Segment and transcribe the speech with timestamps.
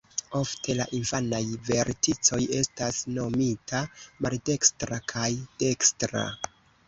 [0.37, 3.83] Ofte la infanaj verticoj estas nomita
[4.27, 5.29] "maldekstra" kaj
[5.65, 6.27] "dekstra".